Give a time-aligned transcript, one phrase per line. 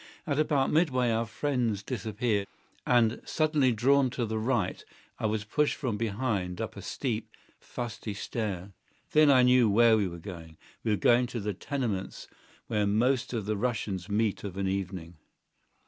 [0.25, 2.47] At about midway our friends disappeared,
[2.87, 4.83] and, suddenly drawn to the right,
[5.19, 8.71] I was pushed from behind up a steep, fusty stair.
[9.11, 10.57] Then I knew where we were going.
[10.83, 12.27] We were going to the tenements
[12.65, 15.17] where most of the Russians meet of an evening.